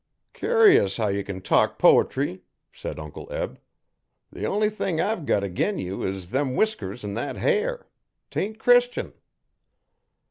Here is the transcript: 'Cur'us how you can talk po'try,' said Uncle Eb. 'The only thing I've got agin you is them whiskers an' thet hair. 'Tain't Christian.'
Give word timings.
'Cur'us 0.33 0.97
how 0.97 1.09
you 1.09 1.23
can 1.23 1.41
talk 1.43 1.77
po'try,' 1.77 2.41
said 2.73 2.97
Uncle 2.97 3.31
Eb. 3.31 3.59
'The 4.31 4.47
only 4.47 4.67
thing 4.71 4.99
I've 4.99 5.27
got 5.27 5.43
agin 5.43 5.77
you 5.77 6.01
is 6.01 6.31
them 6.31 6.55
whiskers 6.55 7.03
an' 7.05 7.13
thet 7.13 7.35
hair. 7.37 7.85
'Tain't 8.31 8.57
Christian.' 8.57 9.13